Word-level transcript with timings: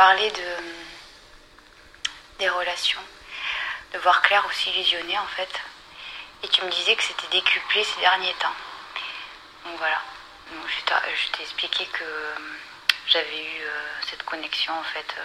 parlais 0.00 0.30
de 0.30 0.50
des 2.38 2.48
relations, 2.48 3.04
de 3.92 3.98
voir 3.98 4.22
clair 4.22 4.42
aussi 4.48 4.70
illusionné 4.70 5.18
en 5.18 5.26
fait. 5.26 5.54
Et 6.42 6.48
tu 6.48 6.64
me 6.64 6.70
disais 6.70 6.96
que 6.96 7.02
c'était 7.02 7.26
décuplé 7.30 7.84
ces 7.84 8.00
derniers 8.00 8.32
temps. 8.40 8.56
Donc 9.66 9.76
voilà. 9.76 10.00
Donc, 10.52 10.62
je 10.66 11.32
t'ai 11.32 11.42
expliqué 11.42 11.84
que 11.84 12.02
euh, 12.02 12.34
j'avais 13.08 13.42
eu 13.44 13.60
euh, 13.60 14.00
cette 14.08 14.22
connexion 14.22 14.72
en 14.72 14.84
fait 14.84 15.14
euh, 15.18 15.22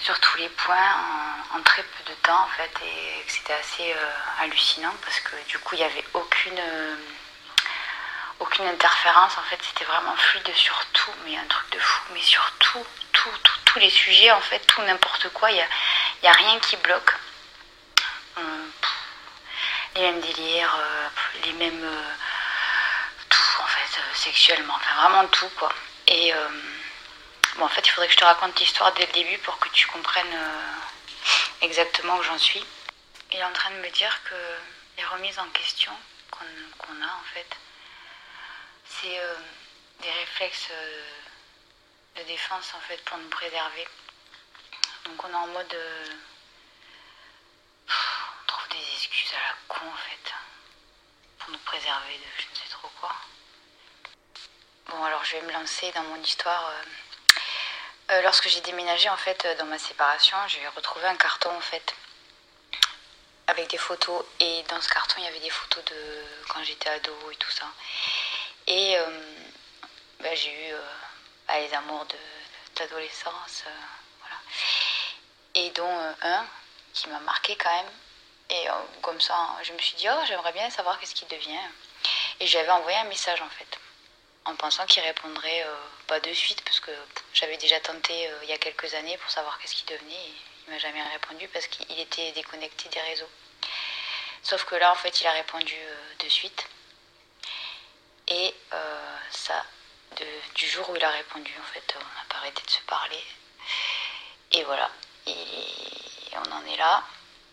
sur 0.00 0.18
tous 0.18 0.38
les 0.38 0.48
points 0.48 0.94
en, 1.54 1.62
très 1.62 1.84
peu 1.84 2.10
de 2.10 2.16
temps 2.16 2.42
en 2.42 2.48
fait 2.48 2.72
et 2.84 3.24
que 3.24 3.32
c'était 3.32 3.54
assez 3.54 3.94
hallucinant 4.40 4.94
parce 5.04 5.20
que 5.20 5.36
du 5.48 5.60
coup 5.60 5.76
il 5.76 5.78
n'y 5.78 5.84
avait 5.84 6.04
aucune 6.14 6.60
aucune 8.40 8.66
interférence. 8.66 9.38
En 9.38 9.42
fait 9.42 9.58
c'était 9.62 9.84
vraiment 9.84 10.16
fluide 10.16 10.54
sur 10.54 10.78
tout 10.92 11.12
mais 11.24 11.36
un 11.36 11.46
truc 11.46 11.70
de 11.70 11.78
fou. 11.78 12.02
Mais 12.12 12.22
sur 12.22 12.50
tout 12.58 12.86
tout, 13.12 13.30
tous 13.64 13.78
les 13.78 13.90
sujets 13.90 14.30
en 14.32 14.40
fait 14.40 14.60
tout 14.60 14.82
n'importe 14.82 15.28
quoi. 15.30 15.50
Il 15.50 15.54
n'y 16.22 16.28
a, 16.28 16.30
a 16.30 16.34
rien 16.34 16.58
qui 16.60 16.76
bloque. 16.76 17.14
Les 19.94 20.02
mêmes 20.02 20.20
délires 20.20 20.76
les 21.44 21.52
mêmes 21.52 21.84
euh, 21.84 22.14
sexuellement, 24.14 24.74
enfin 24.74 24.94
vraiment 25.02 25.26
tout 25.28 25.48
quoi. 25.58 25.72
Et 26.06 26.34
euh, 26.34 26.48
bon, 27.56 27.64
en 27.64 27.68
fait, 27.68 27.86
il 27.86 27.90
faudrait 27.90 28.06
que 28.06 28.12
je 28.14 28.18
te 28.18 28.24
raconte 28.24 28.58
l'histoire 28.58 28.92
dès 28.94 29.06
le 29.06 29.12
début 29.12 29.38
pour 29.38 29.58
que 29.58 29.68
tu 29.70 29.86
comprennes 29.86 30.34
euh, 30.34 31.62
exactement 31.62 32.16
où 32.16 32.22
j'en 32.22 32.38
suis. 32.38 32.64
Il 33.32 33.38
est 33.38 33.44
en 33.44 33.52
train 33.52 33.70
de 33.70 33.76
me 33.76 33.90
dire 33.90 34.20
que 34.24 34.34
les 34.96 35.04
remises 35.04 35.38
en 35.38 35.46
question 35.48 35.92
qu'on 36.30 37.02
a 37.02 37.06
en 37.06 37.24
fait, 37.34 37.46
c'est 38.86 39.20
des 40.00 40.10
réflexes 40.10 40.70
de 42.16 42.22
défense 42.22 42.74
en 42.74 42.80
fait 42.80 43.02
pour 43.04 43.18
nous 43.18 43.28
préserver. 43.28 43.86
Donc 45.06 45.22
on 45.24 45.30
est 45.30 45.34
en 45.34 45.46
mode 45.48 45.76
on 47.88 48.46
trouve 48.46 48.68
des 48.68 48.94
excuses 48.94 49.32
à 49.34 49.48
la 49.48 49.54
con 49.68 49.86
en 49.86 49.96
fait 49.96 50.34
pour 51.38 51.50
nous 51.50 51.58
préserver 51.58 52.16
de 52.16 52.42
je 52.42 52.50
ne 52.50 52.54
sais 52.54 52.68
trop 52.70 52.90
quoi. 53.00 53.14
Bon, 54.86 55.02
alors 55.02 55.24
je 55.24 55.32
vais 55.36 55.42
me 55.42 55.52
lancer 55.52 55.90
dans 55.92 56.02
mon 56.02 56.16
histoire. 56.22 56.68
Euh, 56.68 56.82
euh, 58.10 58.22
lorsque 58.22 58.48
j'ai 58.48 58.60
déménagé, 58.60 59.08
en 59.08 59.16
fait, 59.16 59.46
dans 59.58 59.64
ma 59.64 59.78
séparation, 59.78 60.36
j'ai 60.46 60.66
retrouvé 60.68 61.06
un 61.06 61.16
carton, 61.16 61.50
en 61.56 61.60
fait, 61.60 61.94
avec 63.46 63.68
des 63.70 63.78
photos. 63.78 64.24
Et 64.40 64.62
dans 64.68 64.80
ce 64.80 64.88
carton, 64.88 65.16
il 65.18 65.24
y 65.24 65.26
avait 65.26 65.40
des 65.40 65.50
photos 65.50 65.84
de 65.86 66.24
quand 66.48 66.62
j'étais 66.64 66.90
ado 66.90 67.12
et 67.30 67.36
tout 67.36 67.50
ça. 67.50 67.66
Et 68.66 68.96
euh, 68.96 69.04
bah, 70.20 70.34
j'ai 70.34 70.70
eu 70.70 70.72
bah, 71.46 71.58
les 71.60 71.72
amours 71.74 72.04
de, 72.06 72.16
l'adolescence, 72.78 73.64
voilà. 74.20 74.36
Et 75.54 75.70
dont 75.70 76.14
un 76.22 76.46
qui 76.92 77.08
m'a 77.08 77.20
marqué 77.20 77.56
quand 77.56 77.74
même. 77.74 77.92
Et 78.50 78.66
comme 79.00 79.20
ça, 79.20 79.56
je 79.62 79.72
me 79.72 79.78
suis 79.78 79.96
dit, 79.96 80.06
oh, 80.10 80.24
j'aimerais 80.26 80.52
bien 80.52 80.68
savoir 80.70 80.98
qu'est-ce 80.98 81.14
qui 81.14 81.24
devient. 81.26 81.66
Et 82.40 82.46
j'avais 82.46 82.70
envoyé 82.70 82.98
un 82.98 83.04
message, 83.04 83.40
en 83.40 83.48
fait 83.48 83.78
en 84.44 84.54
pensant 84.56 84.84
qu'il 84.86 85.02
répondrait 85.02 85.62
euh, 85.64 85.74
pas 86.06 86.20
de 86.20 86.32
suite, 86.32 86.62
parce 86.64 86.80
que 86.80 86.90
j'avais 87.32 87.56
déjà 87.56 87.80
tenté 87.80 88.28
euh, 88.28 88.38
il 88.42 88.48
y 88.48 88.52
a 88.52 88.58
quelques 88.58 88.92
années 88.94 89.16
pour 89.18 89.30
savoir 89.30 89.58
qu'est-ce 89.58 89.74
qu'il 89.74 89.86
devenait, 89.86 90.14
et 90.14 90.34
il 90.66 90.72
m'a 90.72 90.78
jamais 90.78 91.02
répondu 91.02 91.48
parce 91.48 91.66
qu'il 91.66 91.98
était 91.98 92.32
déconnecté 92.32 92.88
des 92.90 93.00
réseaux. 93.00 93.30
Sauf 94.42 94.64
que 94.64 94.74
là, 94.74 94.92
en 94.92 94.94
fait, 94.94 95.20
il 95.20 95.26
a 95.26 95.32
répondu 95.32 95.74
euh, 95.74 96.24
de 96.24 96.28
suite. 96.28 96.66
Et 98.34 98.54
ça, 99.30 99.64
du 100.54 100.66
jour 100.66 100.90
où 100.90 100.96
il 100.96 101.04
a 101.04 101.10
répondu, 101.10 101.52
en 101.58 101.72
fait, 101.72 101.94
on 101.96 102.00
n'a 102.00 102.24
pas 102.28 102.38
arrêté 102.38 102.62
de 102.62 102.70
se 102.70 102.80
parler. 102.82 103.22
Et 104.52 104.64
voilà. 104.64 104.90
Et 105.26 105.34
on 106.34 106.52
en 106.52 106.66
est 106.66 106.76
là. 106.76 107.04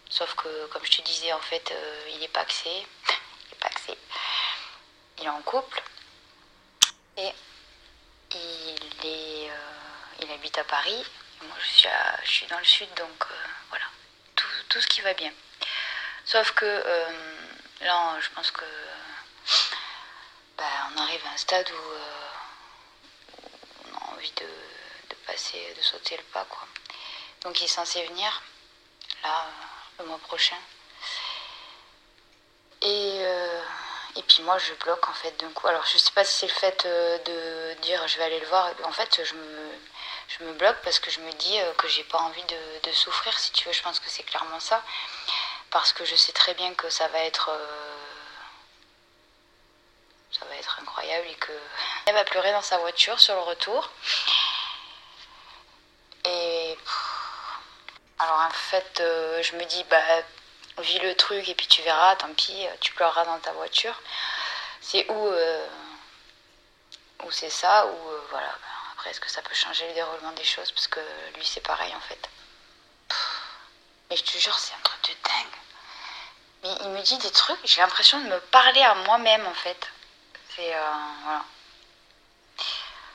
Sauf 0.10 0.34
que, 0.36 0.66
comme 0.68 0.84
je 0.84 0.98
te 0.98 1.02
disais, 1.04 1.32
en 1.34 1.40
fait, 1.40 1.74
il 2.10 2.20
n'est 2.20 2.28
pas 2.28 2.42
axé. 2.42 2.70
il 2.70 3.54
est 3.54 3.60
pas 3.60 3.68
axé. 3.68 3.98
Il 5.20 5.26
est 5.26 5.30
en 5.30 5.42
couple. 5.44 5.84
Et 7.18 7.32
il, 8.34 9.06
est, 9.06 9.50
euh, 9.50 9.56
il 10.22 10.32
habite 10.32 10.58
à 10.58 10.64
Paris. 10.64 11.06
moi, 11.44 11.56
je 11.60 11.68
suis, 11.68 11.90
je 12.24 12.32
suis 12.32 12.48
dans 12.48 12.58
le 12.58 12.66
sud, 12.66 12.88
donc 12.96 13.26
euh, 13.30 13.36
voilà, 13.70 13.86
tout, 14.36 14.48
tout, 14.70 14.82
ce 14.82 14.88
qui 14.88 15.02
va 15.02 15.14
bien. 15.14 15.32
Sauf 16.26 16.52
que 16.54 16.66
euh, 16.66 17.12
là, 17.82 18.18
je 18.20 18.30
pense 18.30 18.52
que 18.52 18.66
bah, 20.62 20.90
on 20.96 21.02
arrive 21.02 21.26
à 21.26 21.32
un 21.32 21.38
stade 21.38 21.70
où, 21.72 21.84
on 23.92 23.98
a 23.98 24.14
envie 24.14 24.32
de, 24.32 25.16
passer, 25.26 25.74
de 25.76 25.82
sauter 25.82 26.18
le 26.18 26.24
pas, 26.24 26.46
quoi. 26.46 26.68
Donc, 27.42 27.60
il 27.60 27.66
est 27.66 27.68
censé 27.68 28.06
venir 28.06 28.42
là 29.24 29.46
le 30.00 30.06
mois 30.06 30.20
prochain. 30.20 30.58
Et 32.82 33.26
et 34.16 34.24
puis 34.24 34.44
moi, 34.44 34.58
je 34.58 34.74
bloque 34.74 35.08
en 35.08 35.14
fait 35.14 35.32
d'un 35.40 35.52
coup. 35.52 35.68
Alors 35.68 35.86
je 35.86 35.98
sais 35.98 36.12
pas 36.12 36.26
si 36.26 36.40
c'est 36.40 36.48
le 36.48 36.54
fait 36.54 36.86
euh, 36.86 37.18
de 37.20 37.82
dire 37.82 38.06
je 38.08 38.18
vais 38.18 38.26
aller 38.26 38.40
le 38.40 38.48
voir. 38.48 38.70
En 38.84 38.92
fait, 38.92 39.22
je 39.24 39.34
me, 39.36 39.72
je 40.28 40.44
me 40.44 40.54
bloque 40.54 40.78
parce 40.84 41.00
que 41.00 41.10
je 41.10 41.22
me 41.22 41.32
dis 41.34 41.60
euh, 41.60 41.74
que 41.74 41.88
j'ai 41.88 42.04
pas 42.04 42.20
envie 42.20 42.44
de, 42.44 42.92
souffrir. 42.92 43.38
Si 43.40 43.52
tu 43.52 43.68
veux, 43.68 43.74
je 43.74 43.82
pense 43.82 44.00
que 44.00 44.10
c'est 44.10 44.24
clairement 44.24 44.60
ça. 44.60 44.84
Parce 45.70 45.94
que 45.94 46.04
je 46.04 46.16
sais 46.16 46.34
très 46.34 46.54
bien 46.56 46.74
que 46.74 46.90
ça 46.90 47.08
va 47.08 47.20
être. 47.20 47.50
Euh, 47.50 47.98
ça 50.32 50.46
va 50.46 50.56
être 50.56 50.80
et 51.20 51.36
que. 51.36 51.52
Elle 52.06 52.16
va 52.16 52.24
pleurer 52.24 52.52
dans 52.52 52.62
sa 52.62 52.78
voiture 52.78 53.20
sur 53.20 53.36
le 53.36 53.42
retour. 53.42 53.90
Et. 56.26 56.78
Alors 58.20 58.40
en 58.42 58.52
fait, 58.52 58.98
je 58.98 59.56
me 59.56 59.66
dis, 59.66 59.84
bah 59.86 59.98
vis 60.80 61.00
le 61.00 61.16
truc 61.16 61.48
et 61.48 61.56
puis 61.56 61.68
tu 61.68 61.82
verras, 61.82 62.16
tant 62.16 62.34
pis, 62.34 62.66
tu 62.80 62.94
pleureras 62.94 63.26
dans 63.26 63.40
ta 63.40 63.52
voiture. 63.54 64.00
C'est 64.82 65.10
où, 65.10 65.28
euh, 65.28 65.68
où 67.24 67.32
c'est 67.32 67.50
ça, 67.50 67.86
ou 67.86 68.10
euh, 68.10 68.22
voilà. 68.30 68.54
Après, 68.94 69.12
est-ce 69.12 69.20
que 69.20 69.30
ça 69.30 69.42
peut 69.42 69.54
changer 69.54 69.88
le 69.88 69.94
déroulement 69.94 70.32
des 70.34 70.44
choses 70.44 70.72
Parce 70.72 70.88
que 70.88 71.00
lui, 71.36 71.46
c'est 71.46 71.62
pareil 71.62 71.94
en 71.96 72.02
fait. 72.02 72.30
Mais 74.10 74.18
je 74.18 74.24
te 74.24 74.38
jure, 74.38 74.58
c'est 74.58 74.74
un 74.74 74.84
truc 74.84 75.02
de 75.04 75.30
dingue. 75.30 75.60
Mais 76.64 76.86
il 76.86 76.90
me 76.90 77.02
dit 77.02 77.18
des 77.18 77.32
trucs, 77.32 77.60
j'ai 77.64 77.82
l'impression 77.82 78.20
de 78.20 78.26
me 78.28 78.40
parler 78.40 78.82
à 78.82 78.94
moi-même 78.96 79.46
en 79.48 79.54
fait. 79.54 79.88
Euh, 80.60 80.82
voilà. 81.24 81.44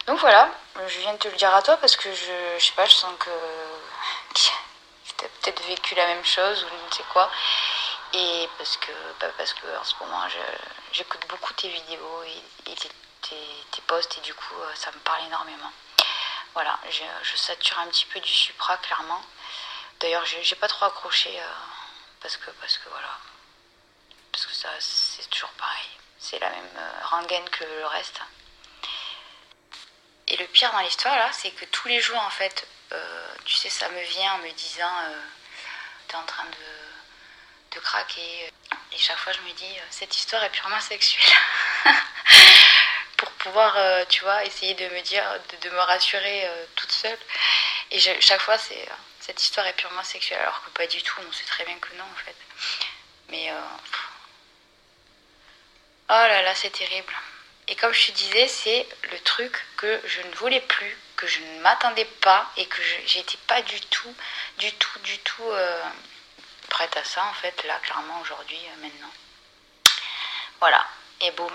Donc 0.06 0.20
voilà, 0.20 0.50
je 0.86 1.00
viens 1.00 1.12
de 1.14 1.19
te 1.19 1.28
le 1.28 1.36
dire 1.36 1.54
à 1.54 1.62
toi 1.62 1.76
parce 1.78 1.97
que 1.97 2.12
je, 2.12 2.58
sais 2.58 2.72
pas, 2.72 2.86
je 2.86 2.92
sens 2.92 3.12
que 3.19 3.30
tu 4.34 4.50
peut-être 5.42 5.62
vécu 5.64 5.94
la 5.94 6.06
même 6.06 6.25
chose 6.25 6.64
ou 6.64 6.69
je 6.69 6.86
ne 6.86 6.91
sais 6.92 7.04
quoi. 7.12 7.30
Et 8.12 8.48
parce 8.56 8.76
que, 8.76 8.92
bah, 9.20 9.28
parce 9.36 9.52
que 9.54 9.66
en 9.78 9.84
ce 9.84 9.94
moment, 10.00 10.22
j'écoute 10.92 11.26
beaucoup 11.28 11.52
tes 11.54 11.69
vidéos 11.69 12.22
et, 12.25 12.75
tes, 12.75 12.91
posts 13.86 14.19
et 14.19 14.20
du 14.20 14.34
coup, 14.34 14.54
euh, 14.60 14.75
ça 14.75 14.91
me 14.92 14.98
parle 15.00 15.25
énormément. 15.26 15.70
Voilà, 16.54 16.78
je, 16.91 17.36
sature 17.36 17.78
un 17.80 17.86
petit 17.88 18.06
peu 18.06 18.19
du 18.20 18.32
supra, 18.32 18.76
clairement. 18.78 19.20
D'ailleurs, 20.00 20.25
j'ai 20.25 20.56
pas 20.56 20.69
trop 20.69 20.86
accroché 20.86 21.38
euh, 21.38 21.46
parce 22.20 22.36
que, 22.36 22.50
parce 22.52 22.78
que 22.78 22.88
voilà, 22.88 23.19
parce 24.32 24.46
que 24.46 24.54
ça, 24.54 24.69
c'est 24.80 25.28
toujours 25.30 25.50
pareil. 25.50 25.88
C'est 26.19 26.38
la 26.38 26.50
même 26.50 26.77
euh, 26.77 26.91
rengaine 27.04 27.49
que 27.50 27.65
le 27.65 27.87
reste. 27.87 28.21
Et 30.28 30.37
le 30.37 30.47
pire 30.47 30.72
dans 30.72 30.81
l'histoire 30.81 31.16
là, 31.16 31.31
c'est 31.32 31.50
que 31.53 31.65
tous 31.66 31.88
les 31.88 32.00
jours 32.00 32.21
en 32.21 32.31
fait, 32.31 32.66
euh, 32.93 33.34
tu 33.44 33.54
sais, 33.54 33.71
ça 33.71 33.88
me 33.88 34.00
vient 34.00 34.34
en 34.34 34.38
me 34.38 34.50
disant, 34.53 34.93
euh, 35.09 35.21
t'es 36.08 36.17
en 36.17 36.25
train 36.25 36.44
de, 36.44 37.76
de, 37.76 37.81
craquer. 37.81 38.52
Et 38.93 38.99
chaque 38.99 39.19
fois, 39.19 39.32
je 39.32 39.40
me 39.40 39.52
dis, 39.52 39.76
cette 39.90 40.14
histoire 40.17 40.43
est 40.44 40.50
purement 40.50 40.81
sexuelle. 40.81 41.35
Pour 43.17 43.31
pouvoir, 43.32 43.76
euh, 43.76 44.05
tu 44.08 44.23
vois, 44.23 44.44
essayer 44.44 44.75
de 44.75 44.88
me 44.88 45.00
dire, 45.02 45.25
de, 45.62 45.70
me 45.70 45.81
rassurer 45.81 46.49
toute 46.76 46.93
seule. 46.93 47.19
Et 47.90 47.99
chaque 47.99 48.43
fois, 48.43 48.58
c'est 48.58 48.88
cette 49.20 49.43
histoire 49.43 49.67
est 49.67 49.73
purement 49.73 50.05
sexuelle, 50.05 50.40
alors 50.40 50.62
que 50.64 50.70
pas 50.70 50.87
du 50.87 51.02
tout. 51.02 51.20
On 51.26 51.32
sait 51.32 51.44
très 51.44 51.64
bien 51.64 51.79
que 51.79 51.94
non, 51.94 52.05
en 52.05 52.25
fait. 52.25 52.37
Mais 53.29 53.52
oh 56.08 56.12
là 56.12 56.43
là, 56.43 56.55
c'est 56.55 56.70
terrible. 56.70 57.12
Et 57.69 57.75
comme 57.75 57.93
je 57.93 58.06
te 58.06 58.12
disais, 58.12 58.47
c'est 58.49 58.88
le 59.11 59.19
truc 59.20 59.64
que 59.76 60.00
je 60.05 60.20
ne 60.23 60.35
voulais 60.37 60.61
plus, 60.61 60.97
que 61.17 61.26
je 61.26 61.41
ne 61.41 61.61
m'attendais 61.61 62.05
pas 62.05 62.50
et 62.56 62.67
que 62.67 62.81
j'étais 63.06 63.38
pas 63.49 63.61
du 63.62 63.81
tout, 63.81 64.14
du 64.58 64.73
tout, 64.75 64.99
du 65.00 65.19
tout 65.19 65.50
euh, 65.50 65.82
prête 66.69 66.97
à 66.97 67.05
ça 67.05 67.25
en 67.25 67.35
fait, 67.35 67.64
là, 67.64 67.79
clairement, 67.81 68.20
aujourd'hui, 68.20 68.61
euh, 68.69 68.82
maintenant. 68.82 69.12
Voilà, 70.61 70.87
et 71.20 71.31
boum. 71.32 71.53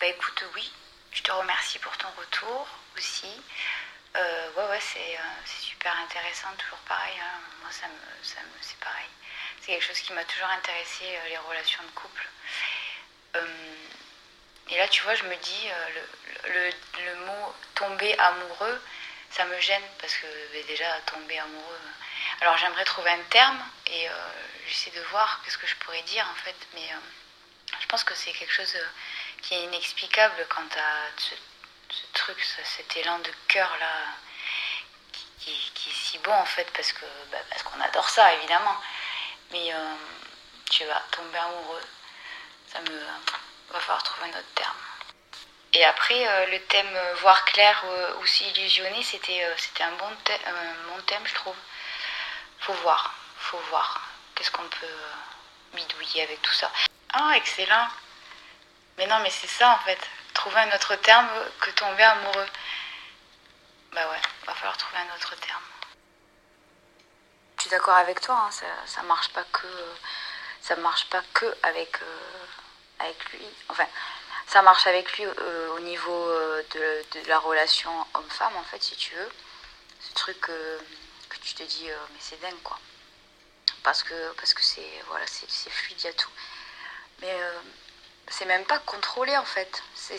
Bah 0.00 0.06
écoute, 0.06 0.44
oui, 0.54 0.72
je 1.12 1.22
te 1.22 1.30
remercie 1.30 1.78
pour 1.78 1.96
ton 1.96 2.08
retour 2.18 2.66
aussi. 2.96 3.30
Euh, 4.16 4.50
ouais, 4.56 4.68
ouais, 4.70 4.80
c'est 4.80 5.18
super 5.46 5.96
intéressant, 5.98 6.48
toujours 6.58 6.78
pareil. 6.78 7.14
Hein. 7.20 7.40
Moi, 7.62 7.70
ça 7.70 7.86
me, 7.86 8.42
c'est 8.60 8.78
pareil. 8.78 9.06
C'est 9.60 9.72
quelque 9.72 9.84
chose 9.84 10.00
qui 10.00 10.12
m'a 10.12 10.24
toujours 10.24 10.48
intéressé, 10.48 11.04
les 11.28 11.38
relations 11.38 11.82
de 11.84 11.90
couple. 11.90 12.28
Et 14.70 14.76
là, 14.76 14.88
tu 14.88 15.02
vois, 15.02 15.14
je 15.14 15.24
me 15.24 15.36
dis, 15.36 15.68
euh, 15.70 16.00
le, 16.48 16.70
le, 17.04 17.14
mot 17.26 17.54
tomber 17.74 18.18
amoureux, 18.18 18.82
ça 19.30 19.44
me 19.44 19.60
gêne 19.60 19.82
parce 20.00 20.14
que 20.14 20.26
ben, 20.52 20.64
déjà 20.66 21.00
tomber 21.06 21.38
amoureux. 21.38 21.80
Alors 22.40 22.56
j'aimerais 22.58 22.84
trouver 22.84 23.10
un 23.10 23.22
terme 23.30 23.58
et 23.86 24.06
j'essaie 24.66 24.90
de 24.90 25.00
voir 25.10 25.40
qu'est-ce 25.42 25.58
que 25.58 25.66
je 25.66 25.74
pourrais 25.76 26.02
dire 26.02 26.26
en 26.30 26.34
fait, 26.44 26.54
mais 26.74 26.88
je 27.80 27.86
pense 27.86 28.04
que 28.04 28.14
c'est 28.14 28.32
quelque 28.32 28.52
chose 28.52 28.76
qui 29.42 29.54
est 29.54 29.64
inexplicable 29.64 30.46
quand 30.48 30.66
tu 30.70 30.78
as 30.78 31.10
ce, 31.16 31.34
truc, 32.12 32.36
cet 32.64 32.96
élan 32.96 33.18
de 33.20 33.30
cœur 33.48 33.70
là 33.80 33.92
qui, 35.38 35.50
est 35.50 35.92
si 35.92 36.18
bon 36.18 36.32
en 36.32 36.44
fait 36.44 36.70
parce 36.72 36.92
que 36.92 37.04
bah, 37.30 37.38
parce 37.48 37.62
qu'on 37.62 37.80
adore 37.80 38.08
ça 38.08 38.32
évidemment. 38.34 38.76
Mais 39.50 39.72
euh, 39.72 39.94
tu 40.70 40.84
vas 40.84 41.02
tomber 41.10 41.38
amoureux. 41.38 41.82
Ça 42.70 42.80
me 42.82 43.00
va 43.70 43.80
falloir 43.80 44.02
trouver 44.02 44.26
un 44.26 44.38
autre 44.38 44.54
terme. 44.54 44.76
Et 45.74 45.84
après, 45.84 46.26
euh, 46.26 46.46
le 46.46 46.60
thème 46.64 46.94
euh, 46.94 47.14
voir 47.16 47.44
clair 47.44 47.84
ou 48.20 48.26
s'illusionner, 48.26 49.02
c'était 49.02 49.46
c'était 49.56 49.84
un 49.84 49.92
bon, 49.92 50.10
thème, 50.24 50.40
bon 50.88 51.02
thème, 51.02 51.26
je 51.26 51.34
trouve. 51.34 51.56
Faut 52.60 52.72
voir, 52.74 53.14
faut 53.36 53.58
voir. 53.70 54.00
Qu'est-ce 54.34 54.50
qu'on 54.50 54.68
peut 54.68 54.86
bidouiller 55.74 56.22
avec 56.22 56.40
tout 56.42 56.52
ça. 56.52 56.70
Ah, 57.12 57.32
excellent. 57.36 57.88
Mais 58.96 59.06
non, 59.06 59.18
mais 59.20 59.30
c'est 59.30 59.46
ça 59.48 59.70
en 59.70 59.78
fait. 59.84 59.98
Trouver 60.34 60.60
un 60.60 60.74
autre 60.74 60.94
terme 60.96 61.28
que 61.60 61.70
tomber 61.70 62.02
amoureux. 62.02 62.46
Bah 63.92 64.08
ouais, 64.10 64.20
va 64.46 64.54
falloir 64.54 64.76
trouver 64.76 64.98
un 64.98 65.14
autre 65.16 65.34
terme. 65.36 65.62
Je 67.56 67.62
suis 67.62 67.70
d'accord 67.70 67.96
avec 67.96 68.20
toi, 68.20 68.44
hein, 68.46 68.50
ça, 68.50 68.66
ça 68.86 69.02
marche 69.02 69.30
pas 69.30 69.44
que 69.44 69.66
ça 70.60 70.76
marche 70.76 71.06
pas 71.06 71.22
que 71.34 71.56
avec 71.62 72.02
euh, 72.02 72.46
avec 72.98 73.32
lui. 73.32 73.46
Enfin, 73.68 73.86
ça 74.46 74.62
marche 74.62 74.86
avec 74.86 75.18
lui 75.18 75.24
euh, 75.26 75.76
au 75.76 75.80
niveau 75.80 76.28
euh, 76.28 76.62
de, 76.74 77.28
la 77.28 77.38
relation 77.38 77.90
homme-femme 78.14 78.56
en 78.56 78.64
fait, 78.64 78.82
si 78.82 78.96
tu 78.96 79.14
veux. 79.14 79.30
Ce 80.00 80.12
truc 80.14 80.40
que 80.40 81.38
tu 81.42 81.54
te 81.54 81.62
dis 81.64 81.86
mais 81.86 82.20
c'est 82.20 82.40
dingue 82.40 82.62
quoi. 82.62 82.78
Parce 83.82 84.02
que 84.02 84.32
parce 84.34 84.54
que 84.54 84.62
c'est 84.62 85.02
voilà, 85.08 85.26
c'est 85.26 85.70
fluide, 85.70 86.00
il 86.00 86.04
y 86.04 86.08
a 86.08 86.12
tout. 86.12 86.30
Mais 87.20 87.36
c'est 88.30 88.44
même 88.44 88.64
pas 88.64 88.78
contrôlé 88.80 89.36
en 89.36 89.44
fait. 89.44 89.82
C'est 89.94 90.18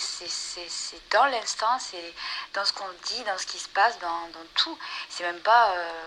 dans 1.11 1.25
l'instant, 1.25 1.79
c'est 1.79 2.13
dans 2.53 2.65
ce 2.65 2.73
qu'on 2.73 2.91
dit, 3.05 3.23
dans 3.23 3.37
ce 3.37 3.45
qui 3.45 3.59
se 3.59 3.69
passe, 3.69 3.99
dans, 3.99 4.27
dans 4.29 4.45
tout. 4.55 4.77
C'est 5.09 5.23
même 5.23 5.41
pas. 5.41 5.71
Euh, 5.71 6.01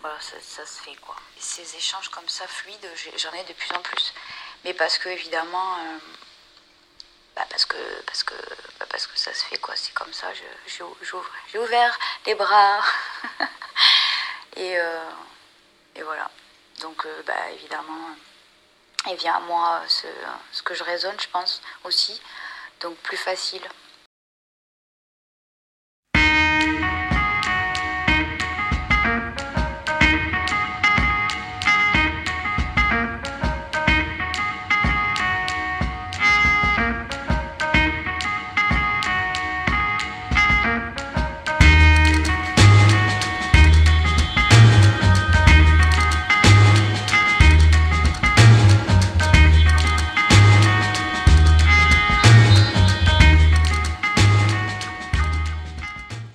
voilà, 0.00 0.16
ça, 0.20 0.66
se 0.66 0.80
fait 0.82 0.94
quoi. 0.96 1.16
ces 1.38 1.76
échanges 1.76 2.08
comme 2.10 2.28
ça, 2.28 2.46
fluides, 2.46 2.90
j'en 3.16 3.32
ai 3.32 3.44
de 3.44 3.52
plus 3.52 3.72
en 3.72 3.80
plus. 3.80 4.12
Mais 4.64 4.74
parce 4.74 4.98
que 4.98 5.08
évidemment. 5.08 5.76
Euh, 5.78 5.98
bah 7.34 7.44
parce 7.50 7.66
que 7.66 7.76
parce 8.06 8.24
que 8.24 8.34
bah 8.80 8.86
parce 8.88 9.06
que 9.06 9.18
ça 9.18 9.34
se 9.34 9.44
fait 9.44 9.58
quoi 9.58 9.76
c'est 9.76 9.92
comme 9.92 10.10
ça 10.10 10.28
j'ai 10.32 11.58
ouvert 11.58 11.98
les 12.24 12.34
bras 12.34 12.80
et, 14.56 14.78
euh, 14.78 15.10
et 15.94 16.02
voilà 16.02 16.30
donc 16.80 17.06
bah 17.26 17.50
évidemment 17.50 18.16
et 19.08 19.14
vient 19.16 19.34
à 19.34 19.40
moi 19.40 19.82
ce, 19.88 20.06
ce 20.52 20.62
que 20.62 20.74
je 20.74 20.82
raisonne, 20.82 21.18
je 21.20 21.28
pense, 21.28 21.62
aussi. 21.84 22.20
Donc 22.80 22.96
plus 22.96 23.16
facile 23.16 23.62